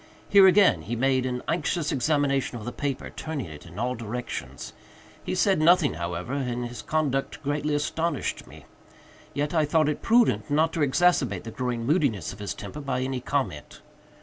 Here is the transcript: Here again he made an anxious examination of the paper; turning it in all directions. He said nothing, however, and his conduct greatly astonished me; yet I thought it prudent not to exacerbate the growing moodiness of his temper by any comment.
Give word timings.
Here 0.27 0.47
again 0.47 0.81
he 0.81 0.95
made 0.95 1.27
an 1.27 1.43
anxious 1.47 1.91
examination 1.91 2.57
of 2.57 2.65
the 2.65 2.71
paper; 2.71 3.11
turning 3.11 3.45
it 3.45 3.67
in 3.67 3.77
all 3.77 3.93
directions. 3.93 4.73
He 5.23 5.35
said 5.35 5.59
nothing, 5.61 5.93
however, 5.93 6.33
and 6.33 6.65
his 6.67 6.81
conduct 6.81 7.43
greatly 7.43 7.75
astonished 7.75 8.47
me; 8.47 8.65
yet 9.35 9.53
I 9.53 9.63
thought 9.63 9.87
it 9.89 10.01
prudent 10.01 10.49
not 10.49 10.73
to 10.73 10.79
exacerbate 10.81 11.43
the 11.43 11.51
growing 11.51 11.85
moodiness 11.85 12.33
of 12.33 12.39
his 12.39 12.55
temper 12.55 12.81
by 12.81 13.01
any 13.01 13.19
comment. 13.21 13.81